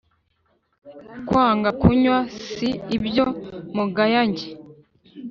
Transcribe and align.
Kwanga 1.27 1.69
kunywa 1.81 2.17
si 2.51 2.69
ibyo 2.97 3.25
mugaya 3.75 4.21
njye 4.29 4.47